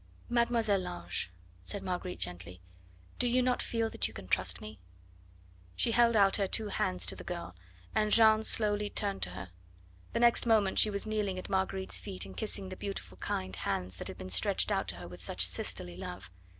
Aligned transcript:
"Mademoiselle 0.29 0.79
Lange," 0.79 1.29
said 1.63 1.83
Marguerite 1.83 2.19
gently, 2.19 2.59
"do 3.19 3.27
you 3.27 3.39
not 3.43 3.61
feel 3.61 3.87
that 3.87 4.07
you 4.07 4.15
can 4.15 4.27
trust 4.27 4.59
me?" 4.59 4.79
She 5.75 5.91
held 5.91 6.15
out 6.15 6.37
her 6.37 6.47
two 6.47 6.69
hands 6.69 7.05
to 7.05 7.15
the 7.15 7.23
girl, 7.23 7.55
and 7.93 8.11
Jeanne 8.11 8.41
slowly 8.41 8.89
turned 8.89 9.21
to 9.21 9.29
her. 9.29 9.51
The 10.13 10.19
next 10.19 10.47
moment 10.47 10.79
she 10.79 10.89
was 10.89 11.05
kneeling 11.05 11.37
at 11.37 11.49
Marguerite's 11.51 11.99
feet, 11.99 12.25
and 12.25 12.35
kissing 12.35 12.69
the 12.69 12.75
beautiful 12.75 13.17
kind 13.17 13.55
hands 13.57 13.97
that 13.97 14.07
had 14.07 14.17
been 14.17 14.31
stretched 14.31 14.71
out 14.71 14.87
to 14.87 14.95
her 14.95 15.07
with 15.07 15.21
such 15.21 15.45
sisterly 15.45 15.95
love. 15.97 16.31